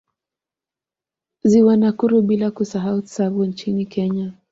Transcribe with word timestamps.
Ziwa 1.43 1.77
Nakuru 1.77 2.21
bila 2.21 2.51
kusahau 2.51 3.01
Tsavo 3.01 3.45
nchini 3.45 3.85
Kenya 3.85 4.33